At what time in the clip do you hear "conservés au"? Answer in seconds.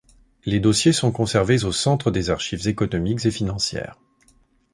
1.11-1.71